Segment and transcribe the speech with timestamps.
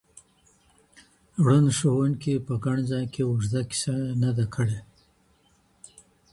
[1.45, 4.79] ړوند ښوونکي په ګڼ ځای کي اوږده کیسه نه ده کړې.